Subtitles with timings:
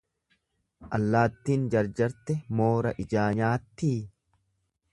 [0.97, 3.95] Allaattin jarjarte moora ijaa nyaattii.